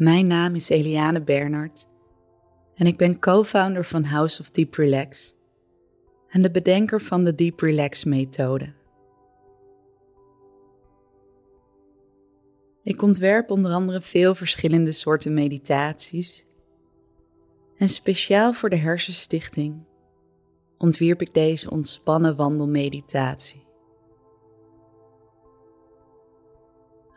Mijn 0.00 0.26
naam 0.26 0.54
is 0.54 0.68
Eliane 0.68 1.22
Bernard 1.22 1.88
en 2.74 2.86
ik 2.86 2.96
ben 2.96 3.18
co-founder 3.18 3.84
van 3.84 4.04
House 4.04 4.40
of 4.40 4.50
Deep 4.50 4.74
Relax 4.74 5.34
en 6.28 6.42
de 6.42 6.50
bedenker 6.50 7.00
van 7.00 7.24
de 7.24 7.34
Deep 7.34 7.60
Relax 7.60 8.04
methode. 8.04 8.72
Ik 12.82 13.02
ontwerp 13.02 13.50
onder 13.50 13.72
andere 13.72 14.00
veel 14.00 14.34
verschillende 14.34 14.92
soorten 14.92 15.34
meditaties 15.34 16.46
en 17.76 17.88
speciaal 17.88 18.52
voor 18.52 18.70
de 18.70 18.76
Hersenstichting 18.76 19.84
ontwierp 20.78 21.20
ik 21.20 21.34
deze 21.34 21.70
ontspannen 21.70 22.36
wandelmeditatie. 22.36 23.69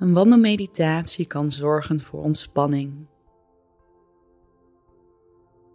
Een 0.04 0.14
wandelmeditatie 0.14 1.26
kan 1.26 1.52
zorgen 1.52 2.00
voor 2.00 2.24
ontspanning. 2.24 3.08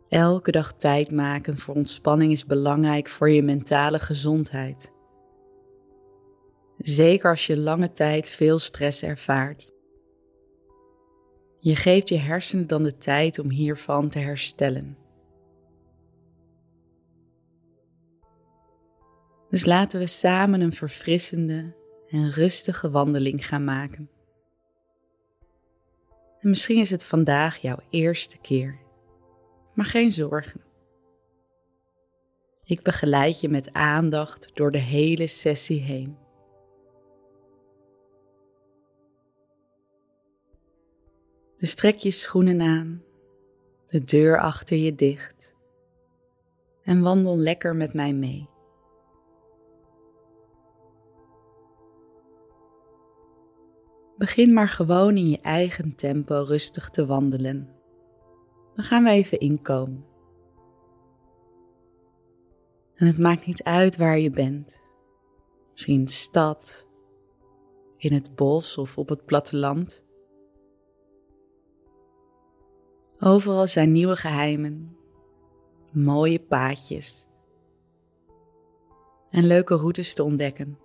Elke 0.09 0.50
dag 0.50 0.73
tijd 0.73 1.10
maken 1.10 1.59
voor 1.59 1.74
ontspanning 1.74 2.33
is 2.33 2.46
belangrijk 2.46 3.09
voor 3.09 3.30
je 3.30 3.42
mentale 3.42 3.98
gezondheid. 3.98 4.92
Zeker 6.77 7.30
als 7.30 7.46
je 7.46 7.56
lange 7.56 7.92
tijd 7.92 8.28
veel 8.28 8.59
stress 8.59 9.02
ervaart. 9.02 9.72
Je 11.58 11.77
geeft 11.77 12.08
je 12.08 12.19
hersenen 12.19 12.66
dan 12.66 12.83
de 12.83 12.97
tijd 12.97 13.38
om 13.38 13.50
hiervan 13.50 14.08
te 14.08 14.19
herstellen. 14.19 14.98
Dus 19.48 19.64
laten 19.64 20.00
we 20.00 20.06
samen 20.06 20.60
een 20.60 20.72
verfrissende 20.72 21.77
en 22.08 22.31
rustige 22.31 22.91
wandeling 22.91 23.47
gaan 23.47 23.64
maken. 23.64 24.16
En 26.41 26.48
misschien 26.48 26.78
is 26.78 26.91
het 26.91 27.05
vandaag 27.05 27.56
jouw 27.56 27.78
eerste 27.91 28.39
keer, 28.39 28.78
maar 29.75 29.86
geen 29.86 30.12
zorgen. 30.12 30.61
Ik 32.64 32.83
begeleid 32.83 33.41
je 33.41 33.48
met 33.48 33.72
aandacht 33.72 34.50
door 34.55 34.70
de 34.70 34.78
hele 34.78 35.27
sessie 35.27 35.81
heen. 35.81 36.19
Dus 41.59 41.75
trek 41.75 41.94
je 41.94 42.11
schoenen 42.11 42.61
aan, 42.61 43.03
de 43.86 44.05
deur 44.05 44.41
achter 44.41 44.77
je 44.77 44.94
dicht 44.94 45.56
en 46.83 47.00
wandel 47.00 47.36
lekker 47.36 47.77
met 47.77 47.94
mij 47.94 48.12
mee. 48.12 48.48
Begin 54.19 54.52
maar 54.52 54.69
gewoon 54.69 55.16
in 55.16 55.28
je 55.28 55.41
eigen 55.41 55.94
tempo 55.94 56.44
rustig 56.47 56.91
te 56.91 57.06
wandelen. 57.06 57.69
Dan 58.75 58.84
gaan 58.84 59.05
we 59.05 59.10
even 59.10 59.41
inkomen. 59.41 60.05
En 62.94 63.06
het 63.06 63.19
maakt 63.19 63.47
niet 63.47 63.62
uit 63.62 63.97
waar 63.97 64.19
je 64.19 64.30
bent. 64.30 64.80
Misschien 65.72 66.00
in 66.00 66.08
stad, 66.08 66.88
in 67.97 68.12
het 68.12 68.34
bos 68.34 68.78
of 68.78 68.98
op 68.98 69.08
het 69.08 69.25
platteland. 69.25 70.05
Overal 73.19 73.66
zijn 73.66 73.92
nieuwe 73.92 74.16
geheimen, 74.16 74.97
mooie 75.92 76.41
paadjes 76.41 77.27
en 79.30 79.47
leuke 79.47 79.75
routes 79.75 80.14
te 80.14 80.22
ontdekken. 80.22 80.78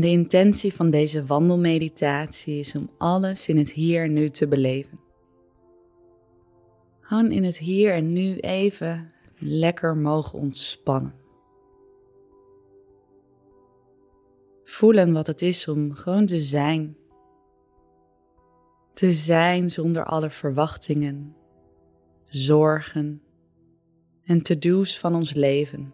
De 0.00 0.08
intentie 0.08 0.74
van 0.74 0.90
deze 0.90 1.24
wandelmeditatie 1.24 2.58
is 2.58 2.74
om 2.74 2.90
alles 2.98 3.48
in 3.48 3.56
het 3.56 3.72
hier 3.72 4.02
en 4.02 4.12
nu 4.12 4.28
te 4.28 4.48
beleven. 4.48 5.00
Gewoon 7.00 7.30
in 7.30 7.44
het 7.44 7.58
hier 7.58 7.92
en 7.92 8.12
nu 8.12 8.38
even 8.38 9.12
lekker 9.38 9.96
mogen 9.96 10.38
ontspannen. 10.38 11.14
Voelen 14.64 15.12
wat 15.12 15.26
het 15.26 15.42
is 15.42 15.68
om 15.68 15.94
gewoon 15.94 16.26
te 16.26 16.38
zijn. 16.38 16.96
Te 18.94 19.12
zijn 19.12 19.70
zonder 19.70 20.04
alle 20.04 20.30
verwachtingen, 20.30 21.36
zorgen 22.24 23.22
en 24.24 24.42
to-do's 24.42 24.98
van 24.98 25.14
ons 25.14 25.32
leven. 25.32 25.92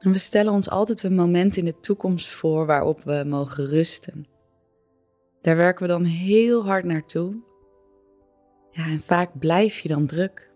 En 0.00 0.12
we 0.12 0.18
stellen 0.18 0.52
ons 0.52 0.70
altijd 0.70 1.02
een 1.02 1.14
moment 1.14 1.56
in 1.56 1.64
de 1.64 1.80
toekomst 1.80 2.28
voor 2.28 2.66
waarop 2.66 3.02
we 3.02 3.24
mogen 3.26 3.66
rusten. 3.66 4.26
Daar 5.40 5.56
werken 5.56 5.82
we 5.82 5.88
dan 5.88 6.04
heel 6.04 6.64
hard 6.64 6.84
naartoe. 6.84 7.42
Ja, 8.70 8.84
en 8.84 9.00
vaak 9.00 9.38
blijf 9.38 9.78
je 9.78 9.88
dan 9.88 10.06
druk. 10.06 10.50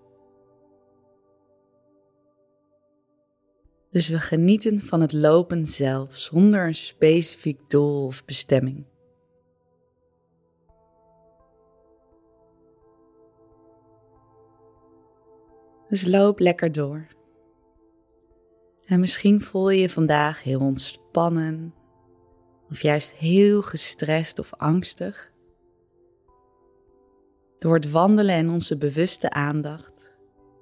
Dus 3.91 4.09
we 4.09 4.19
genieten 4.19 4.81
van 4.81 5.01
het 5.01 5.13
lopen 5.13 5.67
zelf 5.67 6.17
zonder 6.17 6.67
een 6.67 6.75
specifiek 6.75 7.71
doel 7.71 8.05
of 8.05 8.25
bestemming. 8.25 8.87
Dus 15.89 16.07
loop 16.07 16.39
lekker 16.39 16.73
door. 16.73 17.14
En 18.85 19.01
misschien 19.01 19.43
voel 19.43 19.71
je 19.71 19.81
je 19.81 19.91
vandaag 19.91 20.43
heel 20.43 20.61
ontspannen 20.61 21.75
of 22.71 22.83
juist 22.83 23.13
heel 23.13 23.63
gestrest 23.63 24.39
of 24.39 24.55
angstig. 24.55 25.33
Door 27.59 27.75
het 27.75 27.91
wandelen 27.91 28.35
en 28.35 28.51
onze 28.51 28.79
bewuste 28.79 29.31
aandacht 29.31 30.17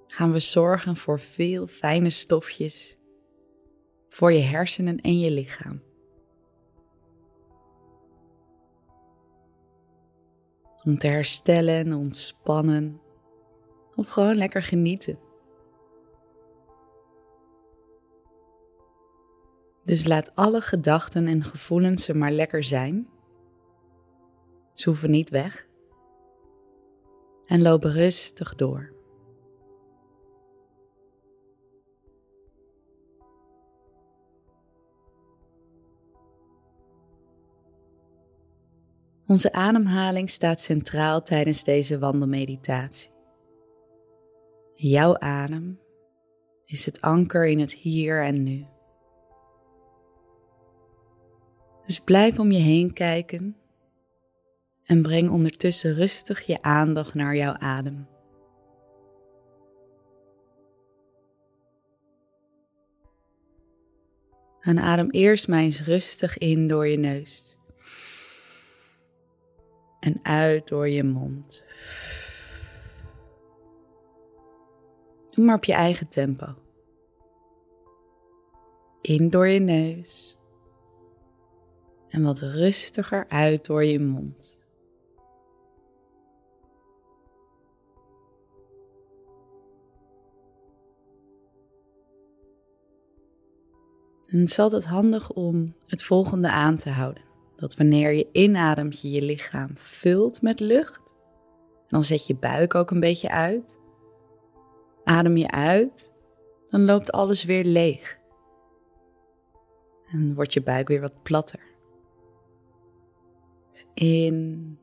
gaan 0.06 0.32
we 0.32 0.38
zorgen 0.38 0.96
voor 0.96 1.20
veel 1.20 1.66
fijne 1.66 2.10
stofjes 2.10 2.96
voor 4.08 4.32
je 4.32 4.42
hersenen 4.42 5.00
en 5.00 5.20
je 5.20 5.30
lichaam. 5.30 5.82
Om 10.84 10.98
te 10.98 11.06
herstellen, 11.06 11.92
ontspannen 11.92 13.00
of 13.94 14.08
gewoon 14.08 14.36
lekker 14.36 14.62
genieten. 14.62 15.18
Dus 19.92 20.06
laat 20.06 20.34
alle 20.34 20.60
gedachten 20.60 21.26
en 21.26 21.44
gevoelens 21.44 22.08
er 22.08 22.16
maar 22.16 22.30
lekker 22.30 22.64
zijn. 22.64 23.08
Ze 24.74 24.88
hoeven 24.88 25.10
niet 25.10 25.30
weg. 25.30 25.66
En 27.46 27.62
loop 27.62 27.82
rustig 27.82 28.54
door. 28.54 28.92
Onze 39.26 39.52
ademhaling 39.52 40.30
staat 40.30 40.60
centraal 40.60 41.22
tijdens 41.22 41.64
deze 41.64 41.98
wandelmeditatie. 41.98 43.10
Jouw 44.74 45.18
adem 45.18 45.80
is 46.64 46.86
het 46.86 47.00
anker 47.00 47.46
in 47.46 47.58
het 47.58 47.72
hier 47.72 48.24
en 48.24 48.42
nu. 48.42 48.71
Dus 51.92 52.00
blijf 52.00 52.38
om 52.38 52.52
je 52.52 52.58
heen 52.58 52.92
kijken 52.92 53.56
en 54.84 55.02
breng 55.02 55.30
ondertussen 55.30 55.94
rustig 55.94 56.42
je 56.42 56.62
aandacht 56.62 57.14
naar 57.14 57.36
jouw 57.36 57.52
adem. 57.52 58.08
En 64.60 64.78
adem 64.78 65.10
eerst 65.10 65.48
maar 65.48 65.58
eens 65.58 65.82
rustig 65.82 66.38
in 66.38 66.68
door 66.68 66.86
je 66.86 66.96
neus. 66.96 67.58
En 70.00 70.20
uit 70.22 70.68
door 70.68 70.88
je 70.88 71.04
mond. 71.04 71.64
Doe 75.30 75.44
maar 75.44 75.56
op 75.56 75.64
je 75.64 75.74
eigen 75.74 76.08
tempo. 76.08 76.54
In 79.00 79.30
door 79.30 79.48
je 79.48 79.60
neus 79.60 80.40
en 82.12 82.22
wat 82.22 82.38
rustiger 82.38 83.28
uit 83.28 83.64
door 83.64 83.84
je 83.84 84.00
mond. 84.00 84.60
En 94.26 94.38
het 94.38 94.50
is 94.50 94.58
altijd 94.58 94.84
handig 94.84 95.30
om 95.30 95.74
het 95.86 96.02
volgende 96.02 96.50
aan 96.50 96.76
te 96.76 96.90
houden. 96.90 97.22
Dat 97.56 97.76
wanneer 97.76 98.12
je 98.12 98.28
inademt, 98.32 99.00
je 99.00 99.10
je 99.10 99.22
lichaam 99.22 99.70
vult 99.74 100.42
met 100.42 100.60
lucht. 100.60 101.14
En 101.80 101.88
dan 101.88 102.04
zet 102.04 102.26
je 102.26 102.36
buik 102.36 102.74
ook 102.74 102.90
een 102.90 103.00
beetje 103.00 103.30
uit. 103.30 103.78
Adem 105.04 105.36
je 105.36 105.50
uit, 105.50 106.12
dan 106.66 106.84
loopt 106.84 107.12
alles 107.12 107.44
weer 107.44 107.64
leeg. 107.64 108.18
En 110.10 110.34
wordt 110.34 110.52
je 110.52 110.62
buik 110.62 110.88
weer 110.88 111.00
wat 111.00 111.22
platter. 111.22 111.71
In 113.94 114.78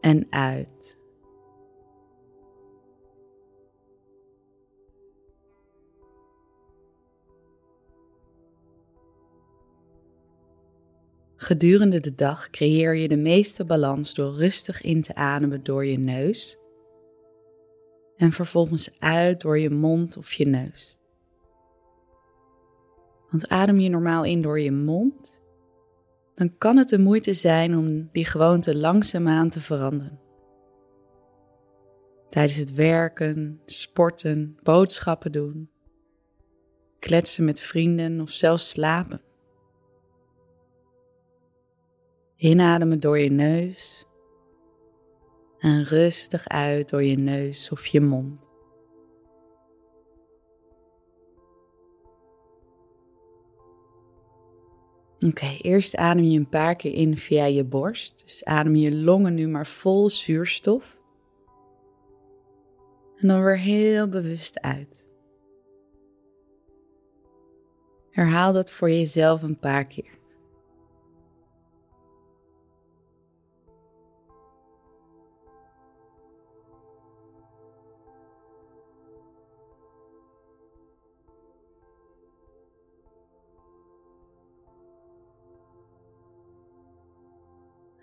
en 0.00 0.26
uit. 0.30 1.00
Gedurende 11.36 12.00
de 12.00 12.14
dag 12.14 12.50
creëer 12.50 12.94
je 12.94 13.08
de 13.08 13.16
meeste 13.16 13.64
balans 13.64 14.14
door 14.14 14.34
rustig 14.34 14.80
in 14.80 15.02
te 15.02 15.14
ademen 15.14 15.62
door 15.62 15.86
je 15.86 15.98
neus 15.98 16.58
en 18.16 18.32
vervolgens 18.32 19.00
uit 19.00 19.40
door 19.40 19.58
je 19.58 19.70
mond 19.70 20.16
of 20.16 20.32
je 20.32 20.46
neus. 20.46 20.98
Want 23.30 23.48
adem 23.48 23.78
je 23.78 23.88
normaal 23.88 24.24
in 24.24 24.42
door 24.42 24.60
je 24.60 24.72
mond, 24.72 25.41
dan 26.42 26.58
kan 26.58 26.76
het 26.76 26.88
de 26.88 26.98
moeite 26.98 27.34
zijn 27.34 27.76
om 27.76 28.08
die 28.12 28.24
gewoonte 28.24 28.76
langzaamaan 28.76 29.48
te 29.48 29.60
veranderen. 29.60 30.20
Tijdens 32.30 32.56
het 32.58 32.74
werken, 32.74 33.60
sporten, 33.64 34.58
boodschappen 34.62 35.32
doen, 35.32 35.70
kletsen 36.98 37.44
met 37.44 37.60
vrienden 37.60 38.20
of 38.20 38.30
zelfs 38.30 38.68
slapen. 38.68 39.20
Inademen 42.36 43.00
door 43.00 43.18
je 43.18 43.30
neus 43.30 44.06
en 45.58 45.84
rustig 45.84 46.48
uit 46.48 46.88
door 46.88 47.04
je 47.04 47.18
neus 47.18 47.70
of 47.70 47.86
je 47.86 48.00
mond. 48.00 48.51
Oké, 55.26 55.56
eerst 55.60 55.96
adem 55.96 56.24
je 56.24 56.38
een 56.38 56.48
paar 56.48 56.76
keer 56.76 56.92
in 56.92 57.16
via 57.16 57.44
je 57.44 57.64
borst. 57.64 58.22
Dus 58.24 58.44
adem 58.44 58.76
je 58.76 58.94
longen 58.94 59.34
nu 59.34 59.48
maar 59.48 59.66
vol 59.66 60.08
zuurstof. 60.08 61.00
En 63.16 63.28
dan 63.28 63.42
weer 63.42 63.58
heel 63.58 64.08
bewust 64.08 64.60
uit. 64.60 65.10
Herhaal 68.10 68.52
dat 68.52 68.72
voor 68.72 68.90
jezelf 68.90 69.42
een 69.42 69.58
paar 69.58 69.86
keer. 69.86 70.21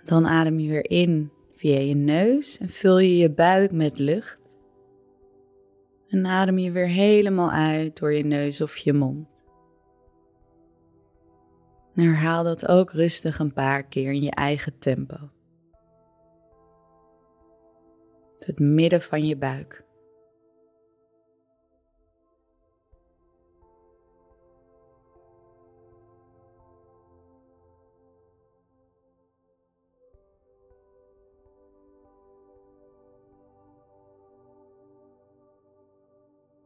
Dan 0.09 0.27
adem 0.27 0.59
je 0.59 0.69
weer 0.69 0.89
in 0.89 1.31
via 1.53 1.79
je 1.79 1.95
neus 1.95 2.57
en 2.57 2.69
vul 2.69 2.99
je 2.99 3.17
je 3.17 3.31
buik 3.31 3.71
met 3.71 3.99
lucht. 3.99 4.59
En 6.07 6.25
adem 6.25 6.57
je 6.57 6.71
weer 6.71 6.87
helemaal 6.87 7.51
uit 7.51 7.99
door 7.99 8.13
je 8.13 8.23
neus 8.23 8.61
of 8.61 8.77
je 8.77 8.93
mond. 8.93 9.27
En 11.95 12.03
herhaal 12.03 12.43
dat 12.43 12.67
ook 12.67 12.91
rustig 12.91 13.39
een 13.39 13.53
paar 13.53 13.83
keer 13.83 14.11
in 14.11 14.21
je 14.21 14.31
eigen 14.31 14.79
tempo. 14.79 15.29
Het 18.39 18.59
midden 18.59 19.01
van 19.01 19.25
je 19.25 19.37
buik. 19.37 19.85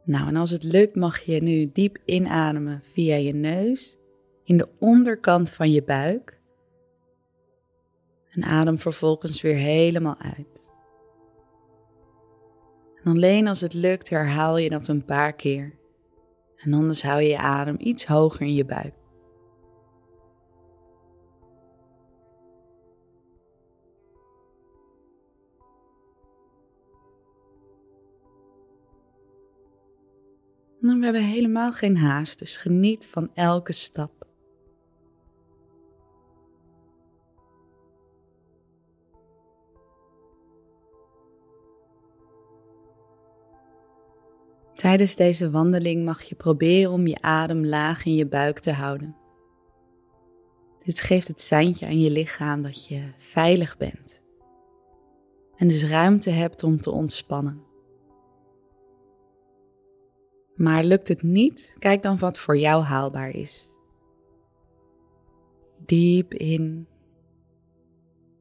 Nou, 0.05 0.27
en 0.27 0.35
als 0.35 0.49
het 0.49 0.63
lukt 0.63 0.95
mag 0.95 1.19
je 1.19 1.41
nu 1.41 1.69
diep 1.73 1.97
inademen 2.05 2.81
via 2.93 3.15
je 3.15 3.33
neus 3.33 3.97
in 4.43 4.57
de 4.57 4.67
onderkant 4.79 5.51
van 5.51 5.71
je 5.71 5.83
buik. 5.83 6.41
En 8.31 8.43
adem 8.43 8.79
vervolgens 8.79 9.41
weer 9.41 9.55
helemaal 9.55 10.17
uit. 10.17 10.71
En 13.03 13.11
alleen 13.11 13.47
als 13.47 13.61
het 13.61 13.73
lukt 13.73 14.09
herhaal 14.09 14.57
je 14.57 14.69
dat 14.69 14.87
een 14.87 15.05
paar 15.05 15.33
keer. 15.33 15.73
En 16.55 16.73
anders 16.73 17.03
hou 17.03 17.21
je 17.21 17.29
je 17.29 17.37
adem 17.37 17.75
iets 17.79 18.05
hoger 18.05 18.41
in 18.41 18.53
je 18.53 18.65
buik. 18.65 19.02
Nou, 30.83 30.99
we 30.99 31.03
hebben 31.03 31.23
helemaal 31.23 31.71
geen 31.71 31.97
haast, 31.97 32.39
dus 32.39 32.57
geniet 32.57 33.07
van 33.07 33.29
elke 33.33 33.71
stap. 33.71 34.11
Tijdens 44.73 45.15
deze 45.15 45.49
wandeling 45.49 46.05
mag 46.05 46.21
je 46.21 46.35
proberen 46.35 46.91
om 46.91 47.07
je 47.07 47.21
adem 47.21 47.65
laag 47.65 48.05
in 48.05 48.15
je 48.15 48.27
buik 48.27 48.59
te 48.59 48.71
houden. 48.71 49.15
Dit 50.83 51.01
geeft 51.01 51.27
het 51.27 51.41
seintje 51.41 51.85
aan 51.85 51.99
je 51.99 52.11
lichaam 52.11 52.61
dat 52.61 52.87
je 52.87 53.03
veilig 53.17 53.77
bent 53.77 54.21
en 55.55 55.67
dus 55.67 55.83
ruimte 55.83 56.29
hebt 56.29 56.63
om 56.63 56.81
te 56.81 56.91
ontspannen. 56.91 57.72
Maar 60.55 60.83
lukt 60.83 61.07
het 61.07 61.21
niet, 61.21 61.75
kijk 61.79 62.01
dan 62.01 62.17
wat 62.17 62.39
voor 62.39 62.57
jou 62.57 62.83
haalbaar 62.83 63.29
is. 63.29 63.67
Diep 65.85 66.33
in 66.33 66.87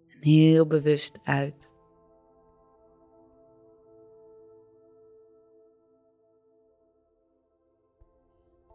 en 0.09 0.19
heel 0.21 0.67
bewust 0.67 1.21
uit. 1.25 1.73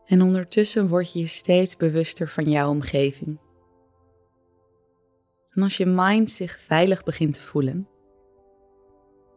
En 0.05 0.21
ondertussen 0.21 0.88
word 0.88 1.13
je 1.13 1.19
je 1.19 1.27
steeds 1.27 1.75
bewuster 1.75 2.29
van 2.29 2.50
jouw 2.50 2.69
omgeving. 2.69 3.39
En 5.50 5.63
als 5.63 5.77
je 5.77 5.85
mind 5.85 6.31
zich 6.31 6.59
veilig 6.59 7.03
begint 7.03 7.33
te 7.33 7.41
voelen, 7.41 7.88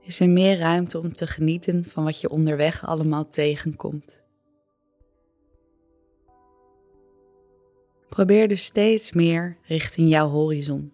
is 0.01 0.21
er 0.21 0.29
meer 0.29 0.59
ruimte 0.59 0.99
om 0.99 1.13
te 1.13 1.27
genieten 1.27 1.85
van 1.85 2.05
wat 2.05 2.21
je 2.21 2.31
onderweg 2.31 2.87
allemaal 2.87 3.29
tegenkomt. 3.29 4.25
Probeer 8.09 8.49
dus 8.49 8.65
steeds 8.65 9.13
meer 9.13 9.57
richting 9.63 10.09
jouw 10.09 10.29
horizon, 10.29 10.93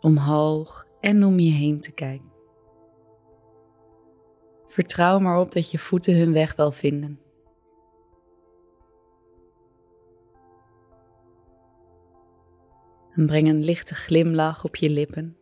omhoog 0.00 0.86
en 1.00 1.24
om 1.24 1.38
je 1.38 1.50
heen 1.50 1.80
te 1.80 1.92
kijken. 1.92 2.32
Vertrouw 4.64 5.18
maar 5.18 5.40
op 5.40 5.52
dat 5.52 5.70
je 5.70 5.78
voeten 5.78 6.18
hun 6.18 6.32
weg 6.32 6.56
wel 6.56 6.72
vinden. 6.72 7.20
En 13.14 13.26
breng 13.26 13.48
een 13.48 13.64
lichte 13.64 13.94
glimlach 13.94 14.64
op 14.64 14.76
je 14.76 14.90
lippen 14.90 15.39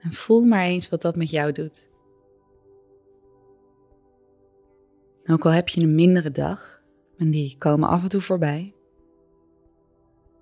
en 0.00 0.12
voel 0.12 0.42
maar 0.42 0.64
eens 0.64 0.88
wat 0.88 1.02
dat 1.02 1.16
met 1.16 1.30
jou 1.30 1.52
doet. 1.52 1.90
Ook 5.26 5.44
al 5.44 5.50
heb 5.52 5.68
je 5.68 5.80
een 5.80 5.94
mindere 5.94 6.30
dag, 6.30 6.82
en 7.16 7.30
die 7.30 7.56
komen 7.58 7.88
af 7.88 8.02
en 8.02 8.08
toe 8.08 8.20
voorbij. 8.20 8.74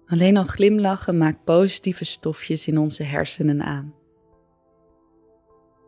Alleen 0.06 0.36
al 0.36 0.44
glimlachen 0.44 1.18
maakt 1.18 1.44
positieve 1.44 2.04
stofjes 2.04 2.66
in 2.68 2.78
onze 2.78 3.02
hersenen 3.02 3.62
aan. 3.62 3.94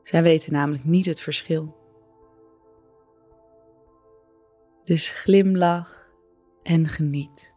Zij 0.02 0.22
weten 0.22 0.52
namelijk 0.52 0.84
niet 0.84 1.06
het 1.06 1.20
verschil. 1.20 1.76
Dus 4.84 5.08
glimlach 5.08 6.10
en 6.62 6.88
geniet. 6.88 7.54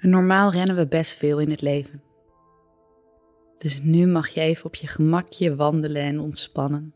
Normaal 0.00 0.52
rennen 0.52 0.76
we 0.76 0.88
best 0.88 1.16
veel 1.16 1.38
in 1.38 1.50
het 1.50 1.60
leven. 1.60 2.02
Dus 3.58 3.82
nu 3.82 4.06
mag 4.06 4.28
je 4.28 4.40
even 4.40 4.64
op 4.64 4.74
je 4.74 4.86
gemakje 4.86 5.56
wandelen 5.56 6.02
en 6.02 6.20
ontspannen. 6.20 6.94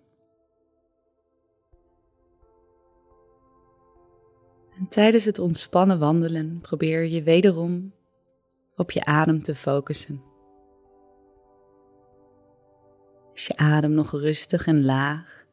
En 4.75 4.89
tijdens 4.89 5.25
het 5.25 5.39
ontspannen 5.39 5.99
wandelen 5.99 6.61
probeer 6.61 7.07
je 7.07 7.23
wederom 7.23 7.95
op 8.77 8.91
je 8.91 9.05
adem 9.05 9.43
te 9.43 9.55
focussen. 9.55 10.23
Is 13.35 13.47
je 13.47 13.57
adem 13.57 13.93
nog 13.93 14.11
rustig 14.11 14.67
en 14.67 14.85
laag? 14.85 15.47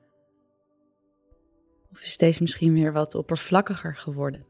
Of 1.92 2.02
is 2.02 2.18
deze 2.18 2.42
misschien 2.42 2.74
weer 2.74 2.94
wat 2.94 3.16
oppervlakkiger 3.16 3.96
geworden? 3.96 4.46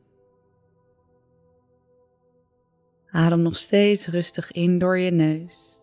Adem 3.11 3.41
nog 3.41 3.55
steeds 3.55 4.07
rustig 4.07 4.51
in 4.51 4.79
door 4.79 4.97
je 4.97 5.11
neus 5.11 5.79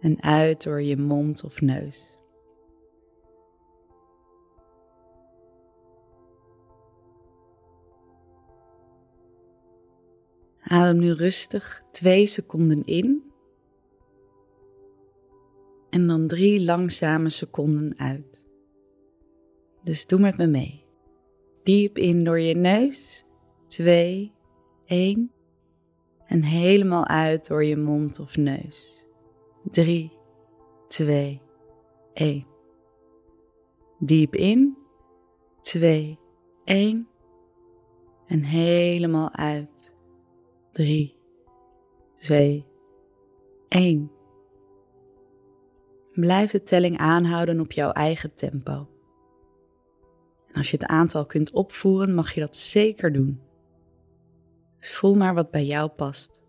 en 0.00 0.22
uit 0.22 0.62
door 0.62 0.82
je 0.82 0.96
mond 0.96 1.44
of 1.44 1.60
neus. 1.60 2.18
Adem 10.60 10.98
nu 10.98 11.12
rustig 11.12 11.82
twee 11.90 12.26
seconden 12.26 12.84
in 12.84 13.32
en 15.90 16.06
dan 16.06 16.26
drie 16.26 16.64
langzame 16.64 17.28
seconden 17.28 17.98
uit. 17.98 18.46
Dus 19.82 20.06
doe 20.06 20.20
met 20.20 20.36
me 20.36 20.46
mee. 20.46 20.84
Diep 21.62 21.98
in 21.98 22.24
door 22.24 22.40
je 22.40 22.54
neus, 22.54 23.24
twee, 23.66 24.35
één. 24.86 25.30
En 26.26 26.42
helemaal 26.42 27.06
uit 27.06 27.46
door 27.46 27.64
je 27.64 27.76
mond 27.76 28.18
of 28.18 28.36
neus. 28.36 29.06
Drie, 29.70 30.12
twee, 30.88 31.40
één. 32.12 32.46
Diep 33.98 34.34
in, 34.34 34.76
twee, 35.60 36.18
één. 36.64 37.08
En 38.26 38.42
helemaal 38.42 39.32
uit. 39.32 39.96
3, 40.72 41.16
2, 42.14 42.66
1. 43.68 44.10
Blijf 46.12 46.50
de 46.50 46.62
telling 46.62 46.98
aanhouden 46.98 47.60
op 47.60 47.72
jouw 47.72 47.90
eigen 47.90 48.34
tempo. 48.34 48.88
En 50.48 50.54
als 50.54 50.70
je 50.70 50.76
het 50.76 50.86
aantal 50.86 51.26
kunt 51.26 51.50
opvoeren, 51.50 52.14
mag 52.14 52.32
je 52.32 52.40
dat 52.40 52.56
zeker 52.56 53.12
doen. 53.12 53.40
Voel 54.92 55.14
maar 55.14 55.34
wat 55.34 55.50
bij 55.50 55.64
jou 55.64 55.88
past. 55.88 56.40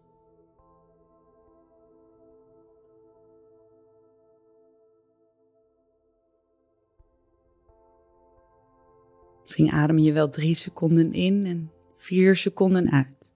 Misschien 9.42 9.72
adem 9.72 9.98
je 9.98 10.14
wel 10.14 10.30
drie 10.30 10.56
seconden 10.56 11.14
in 11.14 11.46
en 11.46 11.72
vier 11.98 12.36
seconden 12.36 12.92
uit. 12.92 13.36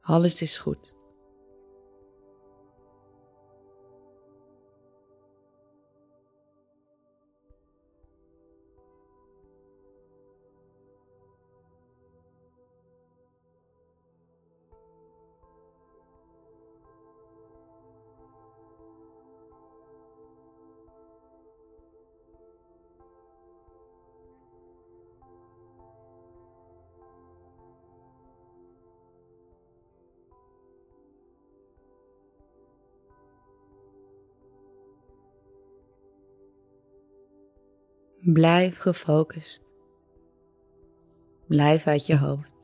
Alles 0.00 0.42
is 0.42 0.58
goed. 0.58 0.95
Blijf 38.32 38.78
gefocust. 38.78 39.62
Blijf 41.48 41.86
uit 41.86 42.06
je 42.06 42.18
hoofd. 42.18 42.54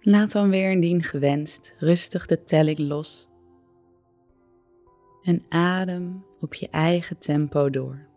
Laat 0.00 0.32
dan 0.32 0.50
weer 0.50 0.70
indien 0.70 1.02
gewenst 1.02 1.74
rustig 1.78 2.26
de 2.26 2.44
telling 2.44 2.78
los 2.78 3.28
en 5.22 5.44
adem 5.48 6.24
op 6.40 6.54
je 6.54 6.68
eigen 6.68 7.18
tempo 7.18 7.70
door. 7.70 8.15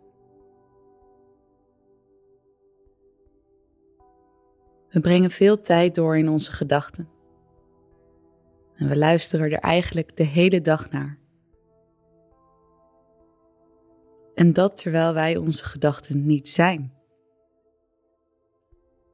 We 4.90 5.00
brengen 5.00 5.30
veel 5.30 5.60
tijd 5.60 5.94
door 5.94 6.16
in 6.16 6.28
onze 6.28 6.52
gedachten. 6.52 7.08
En 8.74 8.88
we 8.88 8.96
luisteren 8.96 9.50
er 9.50 9.58
eigenlijk 9.58 10.16
de 10.16 10.22
hele 10.22 10.60
dag 10.60 10.90
naar. 10.90 11.18
En 14.34 14.52
dat 14.52 14.76
terwijl 14.76 15.14
wij 15.14 15.36
onze 15.36 15.64
gedachten 15.64 16.26
niet 16.26 16.48
zijn. 16.48 16.92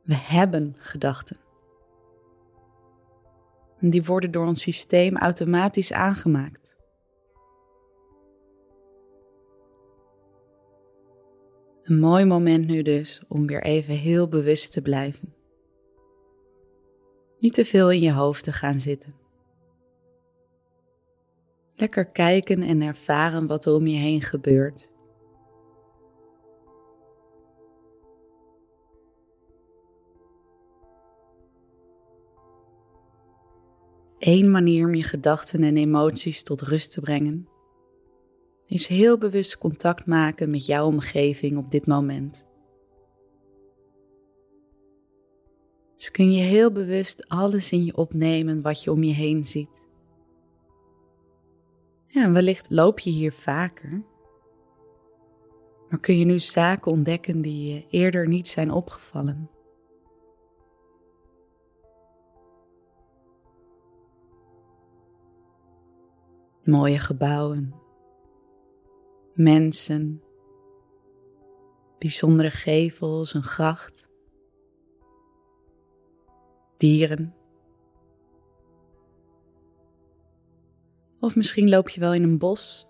We 0.02 0.14
hebben 0.14 0.76
gedachten. 0.78 1.36
En 3.78 3.90
die 3.90 4.04
worden 4.04 4.30
door 4.30 4.46
ons 4.46 4.62
systeem 4.62 5.16
automatisch 5.16 5.92
aangemaakt. 5.92 6.76
Een 11.82 11.98
mooi 11.98 12.24
moment 12.24 12.66
nu 12.66 12.82
dus 12.82 13.22
om 13.28 13.46
weer 13.46 13.62
even 13.62 13.94
heel 13.94 14.28
bewust 14.28 14.72
te 14.72 14.82
blijven. 14.82 15.35
Niet 17.46 17.54
te 17.54 17.64
veel 17.64 17.90
in 17.90 18.00
je 18.00 18.12
hoofd 18.12 18.44
te 18.44 18.52
gaan 18.52 18.80
zitten. 18.80 19.14
Lekker 21.74 22.06
kijken 22.06 22.62
en 22.62 22.82
ervaren 22.82 23.46
wat 23.46 23.64
er 23.64 23.72
om 23.72 23.86
je 23.86 23.96
heen 23.96 24.22
gebeurt. 24.22 24.90
Eén 34.18 34.50
manier 34.50 34.86
om 34.86 34.94
je 34.94 35.02
gedachten 35.02 35.62
en 35.62 35.76
emoties 35.76 36.42
tot 36.42 36.60
rust 36.60 36.92
te 36.92 37.00
brengen 37.00 37.48
is 38.66 38.86
heel 38.86 39.18
bewust 39.18 39.58
contact 39.58 40.06
maken 40.06 40.50
met 40.50 40.66
jouw 40.66 40.86
omgeving 40.86 41.56
op 41.56 41.70
dit 41.70 41.86
moment. 41.86 42.46
Dus 45.96 46.10
kun 46.10 46.32
je 46.32 46.42
heel 46.42 46.72
bewust 46.72 47.28
alles 47.28 47.72
in 47.72 47.84
je 47.84 47.96
opnemen 47.96 48.62
wat 48.62 48.82
je 48.82 48.90
om 48.90 49.02
je 49.02 49.14
heen 49.14 49.44
ziet. 49.44 49.88
Ja, 52.06 52.24
en 52.24 52.32
wellicht 52.32 52.70
loop 52.70 52.98
je 52.98 53.10
hier 53.10 53.32
vaker. 53.32 54.04
Maar 55.88 56.00
kun 56.00 56.18
je 56.18 56.24
nu 56.24 56.38
zaken 56.38 56.92
ontdekken 56.92 57.42
die 57.42 57.74
je 57.74 57.86
eerder 57.88 58.28
niet 58.28 58.48
zijn 58.48 58.70
opgevallen? 58.70 59.50
Mooie 66.64 66.98
gebouwen, 66.98 67.74
mensen, 69.34 70.22
bijzondere 71.98 72.50
gevels, 72.50 73.34
een 73.34 73.42
gracht 73.42 74.08
dieren. 76.76 77.34
Of 81.20 81.36
misschien 81.36 81.68
loop 81.68 81.88
je 81.88 82.00
wel 82.00 82.14
in 82.14 82.22
een 82.22 82.38
bos 82.38 82.88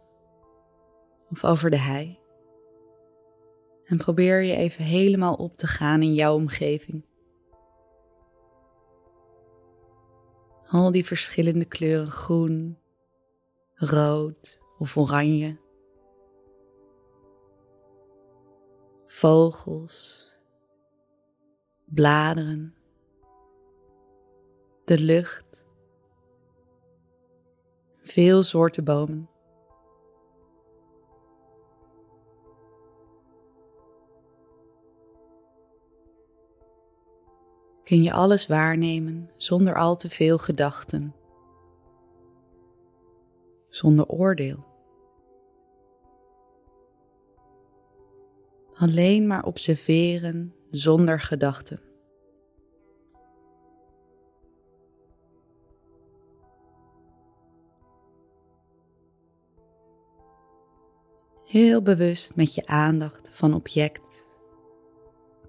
of 1.30 1.44
over 1.44 1.70
de 1.70 1.78
hei. 1.78 2.18
En 3.84 3.96
probeer 3.96 4.42
je 4.42 4.56
even 4.56 4.84
helemaal 4.84 5.34
op 5.34 5.56
te 5.56 5.66
gaan 5.66 6.02
in 6.02 6.14
jouw 6.14 6.34
omgeving. 6.34 7.04
Al 10.66 10.90
die 10.90 11.04
verschillende 11.04 11.64
kleuren 11.64 12.10
groen, 12.10 12.78
rood 13.74 14.60
of 14.78 14.96
oranje. 14.96 15.58
Vogels, 19.06 20.28
bladeren 21.84 22.75
de 24.86 24.98
lucht, 24.98 25.66
veel 28.02 28.42
soorten 28.42 28.84
bomen. 28.84 29.28
kun 37.86 38.02
je 38.02 38.12
alles 38.12 38.46
waarnemen 38.46 39.30
zonder 39.36 39.76
al 39.76 39.96
te 39.96 40.10
veel 40.10 40.38
gedachten, 40.38 41.14
zonder 43.68 44.06
oordeel. 44.06 44.64
Alleen 48.74 49.26
maar 49.26 49.44
observeren 49.44 50.54
zonder 50.70 51.20
gedachten. 51.20 51.80
Heel 61.56 61.82
bewust 61.82 62.34
met 62.34 62.54
je 62.54 62.66
aandacht 62.66 63.30
van 63.32 63.54
object 63.54 64.26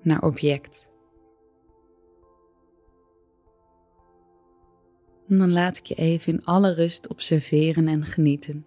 naar 0.01 0.23
object. 0.23 0.89
En 5.29 5.37
dan 5.37 5.51
laat 5.51 5.77
ik 5.77 5.85
je 5.85 5.95
even 5.95 6.33
in 6.33 6.45
alle 6.45 6.73
rust 6.73 7.07
observeren 7.07 7.87
en 7.87 8.05
genieten. 8.05 8.65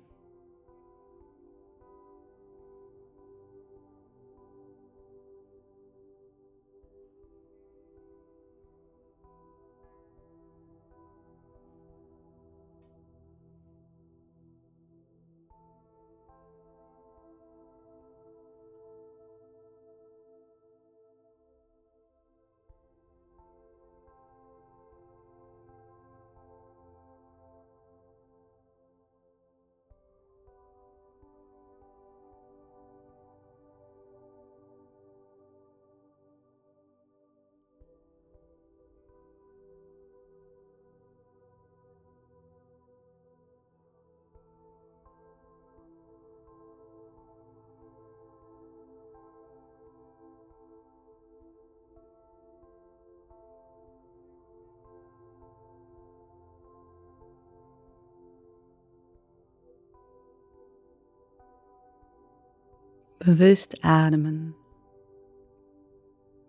Bewust 63.25 63.81
ademen. 63.81 64.57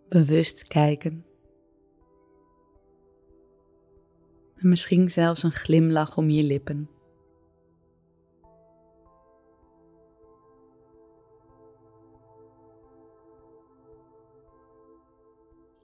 Bewust 0.09 0.67
kijken. 0.67 1.25
En 4.55 4.69
misschien 4.69 5.09
zelfs 5.09 5.43
een 5.43 5.51
glimlach 5.51 6.17
om 6.17 6.29
je 6.29 6.43
lippen. 6.43 6.89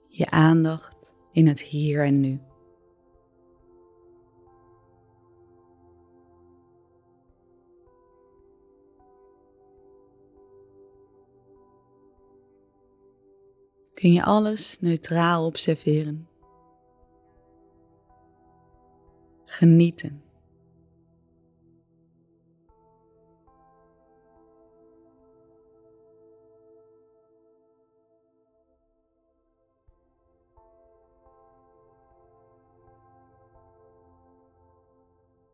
Je 0.07 0.29
aandacht 0.29 1.13
in 1.31 1.47
het 1.47 1.61
hier 1.61 2.05
en 2.05 2.19
nu. 2.19 2.41
Kun 13.97 14.13
je 14.13 14.23
alles 14.23 14.77
neutraal 14.79 15.45
observeren. 15.45 16.27
Genieten. 19.45 20.21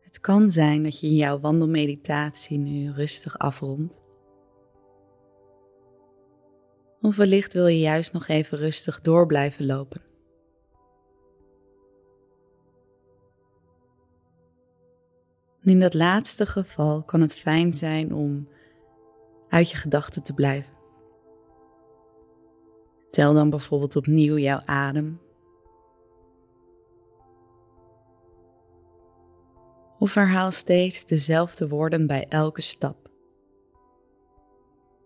Het 0.00 0.20
kan 0.20 0.50
zijn 0.50 0.82
dat 0.82 1.00
je 1.00 1.06
in 1.06 1.14
jouw 1.14 1.40
wandelmeditatie 1.40 2.58
nu 2.58 2.92
rustig 2.92 3.38
afrondt. 3.38 4.03
Of 7.04 7.16
wellicht 7.16 7.52
wil 7.52 7.66
je 7.66 7.78
juist 7.78 8.12
nog 8.12 8.28
even 8.28 8.58
rustig 8.58 9.00
door 9.00 9.26
blijven 9.26 9.66
lopen. 9.66 10.02
in 15.62 15.80
dat 15.80 15.94
laatste 15.94 16.46
geval 16.46 17.02
kan 17.02 17.20
het 17.20 17.36
fijn 17.36 17.74
zijn 17.74 18.14
om 18.14 18.48
uit 19.48 19.70
je 19.70 19.76
gedachten 19.76 20.22
te 20.22 20.32
blijven. 20.34 20.72
Tel 23.10 23.34
dan 23.34 23.50
bijvoorbeeld 23.50 23.96
opnieuw 23.96 24.36
jouw 24.36 24.60
adem. 24.64 25.20
Of 29.98 30.14
herhaal 30.14 30.50
steeds 30.50 31.04
dezelfde 31.04 31.68
woorden 31.68 32.06
bij 32.06 32.26
elke 32.28 32.60
stap. 32.60 33.10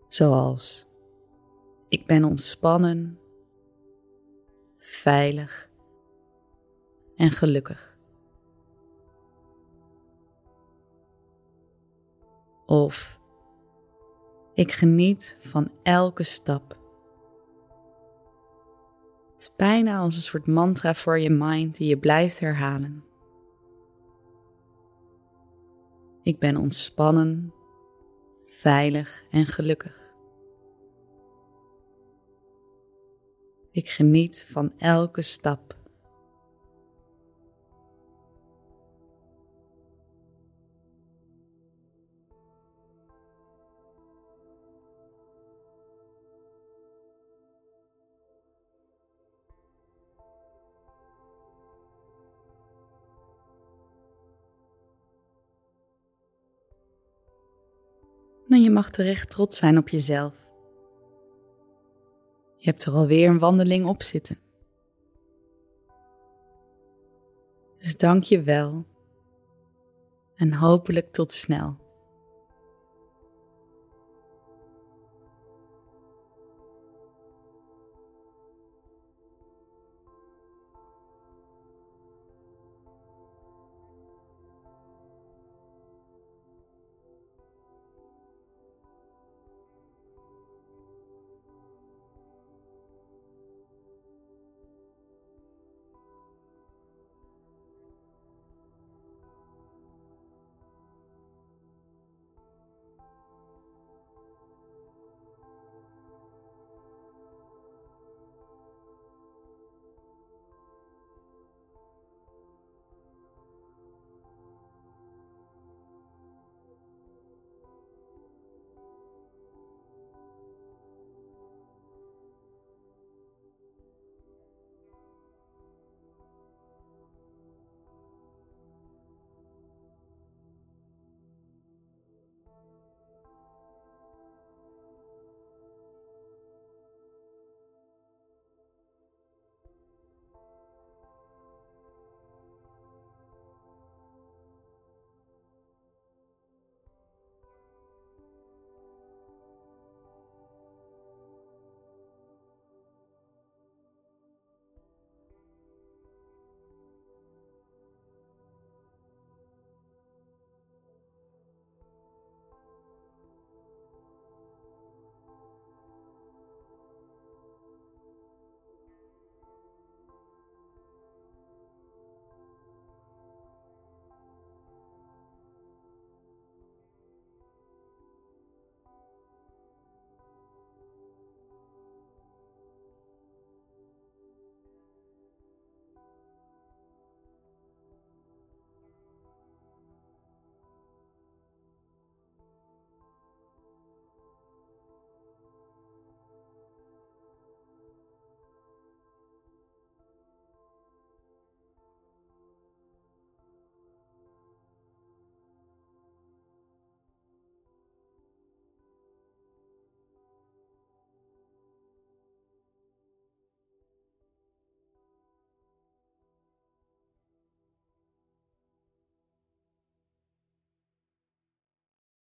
Zoals 0.08 0.87
ik 1.88 2.06
ben 2.06 2.24
ontspannen, 2.24 3.18
veilig 4.78 5.70
en 7.16 7.30
gelukkig. 7.30 7.98
Of 12.66 13.20
ik 14.54 14.72
geniet 14.72 15.36
van 15.40 15.70
elke 15.82 16.22
stap. 16.22 16.76
Het 19.32 19.42
is 19.42 19.52
bijna 19.56 19.98
als 19.98 20.16
een 20.16 20.22
soort 20.22 20.46
mantra 20.46 20.94
voor 20.94 21.18
je 21.18 21.30
mind 21.30 21.76
die 21.76 21.88
je 21.88 21.98
blijft 21.98 22.40
herhalen. 22.40 23.04
Ik 26.22 26.38
ben 26.38 26.56
ontspannen, 26.56 27.54
veilig 28.46 29.24
en 29.30 29.46
gelukkig. 29.46 30.07
Ik 33.78 33.88
geniet 33.88 34.46
van 34.50 34.72
elke 34.78 35.22
stap. 35.22 35.76
En 58.48 58.62
je 58.62 58.70
mag 58.70 58.90
terecht 58.90 59.30
trots 59.30 59.56
zijn 59.56 59.78
op 59.78 59.88
jezelf. 59.88 60.47
Je 62.68 62.74
hebt 62.74 62.86
er 62.86 62.92
alweer 62.92 63.28
een 63.28 63.38
wandeling 63.38 63.86
op 63.86 64.02
zitten. 64.02 64.38
Dus 67.78 67.96
dank 67.96 68.22
je 68.22 68.42
wel 68.42 68.84
en 70.34 70.52
hopelijk 70.52 71.12
tot 71.12 71.32
snel. 71.32 71.76